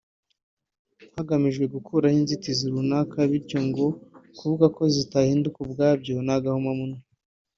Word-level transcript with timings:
hagamijwe 1.15 1.65
gukuraho 1.75 2.15
inzitizi 2.21 2.65
runaka 2.73 3.17
bityo 3.31 3.59
ngo 3.67 3.85
kuvuga 4.37 4.65
ko 4.75 4.81
zitahinduka 4.95 5.57
ubwabyo 5.65 6.13
ni 6.25 6.33
agahomamunwa 6.37 6.99